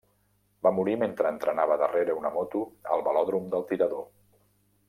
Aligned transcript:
Va 0.67 0.71
morir 0.77 0.95
mentre 1.01 1.33
entrenava 1.33 1.77
darrere 1.83 2.17
una 2.23 2.33
moto 2.39 2.65
al 2.97 3.07
velòdrom 3.11 3.49
del 3.53 3.69
Tirador. 3.73 4.07